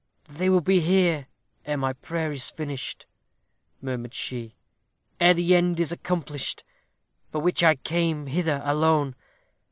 "They 0.27 0.49
will 0.49 0.61
be 0.61 0.79
here 0.79 1.27
ere 1.63 1.77
my 1.77 1.93
prayer 1.93 2.31
is 2.31 2.49
finished," 2.49 3.05
murmured 3.83 4.15
she 4.15 4.55
"ere 5.19 5.35
the 5.35 5.53
end 5.55 5.79
is 5.79 5.91
accomplished 5.91 6.63
for 7.29 7.39
which 7.39 7.63
I 7.63 7.75
came 7.75 8.25
hither 8.25 8.63
alone. 8.63 9.13